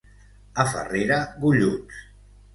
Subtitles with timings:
[0.63, 2.03] A Farrera, golluts.